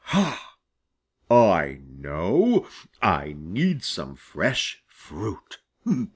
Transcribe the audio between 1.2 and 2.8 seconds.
I know!